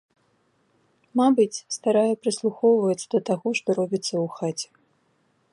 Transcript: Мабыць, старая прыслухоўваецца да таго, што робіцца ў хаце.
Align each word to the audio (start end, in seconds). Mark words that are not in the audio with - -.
Мабыць, 1.21 1.63
старая 1.77 2.13
прыслухоўваецца 2.23 3.07
да 3.15 3.19
таго, 3.31 3.49
што 3.61 3.69
робіцца 3.81 4.13
ў 4.13 4.27
хаце. 4.39 4.67